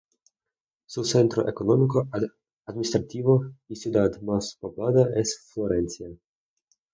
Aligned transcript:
Su 0.87 1.03
centro 1.03 1.47
económico, 1.47 2.09
administrativo 2.65 3.51
y 3.67 3.75
ciudad 3.75 4.19
más 4.21 4.57
poblada 4.59 5.07
es 5.13 5.47
Florencia. 5.53 6.09